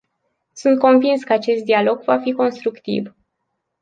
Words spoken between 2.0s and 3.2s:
va fi constructiv.